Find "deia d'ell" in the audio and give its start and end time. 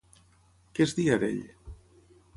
1.01-1.41